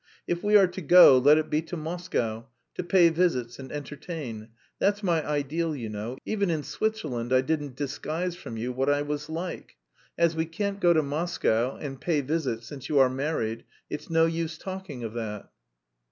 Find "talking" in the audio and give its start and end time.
14.57-15.03